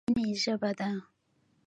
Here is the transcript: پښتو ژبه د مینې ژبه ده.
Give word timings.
پښتو 0.05 0.11
ژبه 0.13 0.19
د 0.19 0.19
مینې 0.25 0.35
ژبه 0.43 0.71
ده. 0.79 0.89